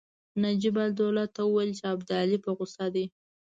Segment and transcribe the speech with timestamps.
[0.41, 3.05] نجیب الدوله ته وویل چې ابدالي په غوسه دی.